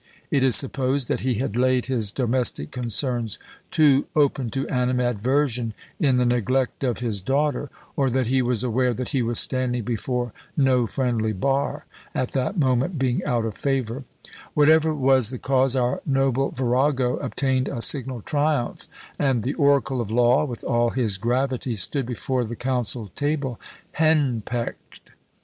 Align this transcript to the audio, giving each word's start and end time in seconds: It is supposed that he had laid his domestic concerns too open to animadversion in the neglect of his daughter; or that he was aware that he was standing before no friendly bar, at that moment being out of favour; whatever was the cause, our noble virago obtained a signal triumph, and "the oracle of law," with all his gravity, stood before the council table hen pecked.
It 0.31 0.41
is 0.43 0.55
supposed 0.55 1.07
that 1.09 1.19
he 1.19 1.35
had 1.35 1.55
laid 1.55 1.85
his 1.85 2.11
domestic 2.11 2.71
concerns 2.71 3.37
too 3.69 4.07
open 4.15 4.49
to 4.49 4.67
animadversion 4.67 5.75
in 5.99 6.15
the 6.15 6.25
neglect 6.25 6.83
of 6.83 6.97
his 7.01 7.21
daughter; 7.21 7.69
or 7.95 8.09
that 8.09 8.25
he 8.25 8.41
was 8.41 8.63
aware 8.63 8.95
that 8.95 9.09
he 9.09 9.21
was 9.21 9.39
standing 9.39 9.83
before 9.83 10.33
no 10.57 10.87
friendly 10.87 11.33
bar, 11.33 11.85
at 12.15 12.31
that 12.31 12.57
moment 12.57 12.97
being 12.97 13.23
out 13.25 13.45
of 13.45 13.55
favour; 13.55 14.03
whatever 14.55 14.91
was 14.91 15.29
the 15.29 15.37
cause, 15.37 15.75
our 15.75 16.01
noble 16.03 16.49
virago 16.49 17.17
obtained 17.17 17.67
a 17.67 17.79
signal 17.79 18.23
triumph, 18.23 18.87
and 19.19 19.43
"the 19.43 19.53
oracle 19.53 20.01
of 20.01 20.09
law," 20.09 20.45
with 20.45 20.63
all 20.63 20.89
his 20.89 21.19
gravity, 21.19 21.75
stood 21.75 22.07
before 22.07 22.43
the 22.43 22.55
council 22.55 23.11
table 23.13 23.59
hen 23.91 24.41
pecked. 24.43 25.11